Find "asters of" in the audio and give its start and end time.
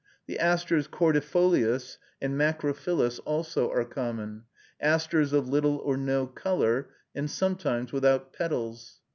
4.79-5.47